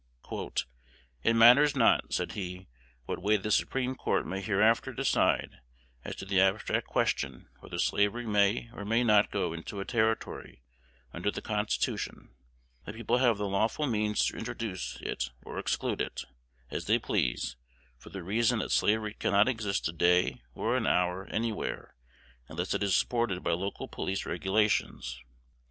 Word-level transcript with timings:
"It 1.21 1.35
matters 1.35 1.75
not," 1.75 2.11
said 2.11 2.31
he, 2.31 2.67
"what 3.05 3.21
way 3.21 3.37
the 3.37 3.51
Supreme 3.51 3.93
Court 3.93 4.25
may 4.25 4.41
hereafter 4.41 4.93
decide 4.93 5.59
as 6.03 6.15
to 6.15 6.25
the 6.25 6.41
abstract 6.41 6.87
question 6.87 7.49
whether 7.59 7.77
slavery 7.77 8.25
may 8.25 8.71
or 8.73 8.83
may 8.83 9.03
not 9.03 9.29
go 9.29 9.53
into 9.53 9.79
a 9.79 9.85
Territory 9.85 10.63
under 11.13 11.29
the 11.29 11.39
Constitution: 11.43 12.29
the 12.83 12.93
people 12.93 13.19
have 13.19 13.37
the 13.37 13.47
lawful 13.47 13.85
means 13.85 14.25
to 14.25 14.37
introduce 14.37 14.99
it 15.01 15.29
or 15.43 15.59
exclude 15.59 16.01
it, 16.01 16.23
as 16.71 16.85
they 16.87 16.97
please, 16.97 17.55
for 17.99 18.09
the 18.09 18.23
reason 18.23 18.57
that 18.57 18.71
slavery 18.71 19.13
cannot 19.13 19.47
exist 19.47 19.87
a 19.87 19.93
day 19.93 20.41
or 20.55 20.75
an 20.75 20.87
hour 20.87 21.27
anywhere, 21.27 21.93
unless 22.47 22.73
it 22.73 22.81
is 22.81 22.95
supported 22.95 23.43
by 23.43 23.51
local 23.51 23.87
police 23.87 24.25
regulations. 24.25 25.19